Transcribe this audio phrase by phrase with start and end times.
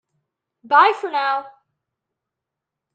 [0.63, 1.45] Bye for now!